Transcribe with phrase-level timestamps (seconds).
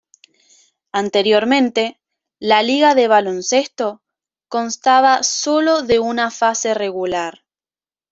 [0.93, 2.01] Anteriormente,
[2.39, 4.01] la liga de baloncesto
[4.47, 7.43] constaba solo de una fase regular.